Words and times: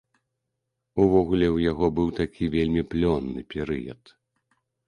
Увогуле, 1.03 1.49
у 1.57 1.61
яго 1.71 1.85
быў 2.01 2.09
такі 2.21 2.43
вельмі 2.57 2.83
плённы 2.95 3.41
перыяд. 3.55 4.01